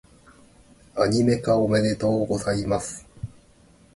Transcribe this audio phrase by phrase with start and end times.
[0.97, 3.07] アニメ化、おめでとうございます！